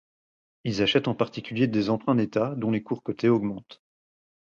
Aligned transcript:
Ils 0.63 0.81
achètent 0.81 1.07
en 1.07 1.13
particulier 1.13 1.67
des 1.67 1.91
emprunts 1.91 2.15
d'État, 2.15 2.55
dont 2.57 2.71
les 2.71 2.81
cours 2.81 3.03
cotés 3.03 3.29
augmentent. 3.29 3.83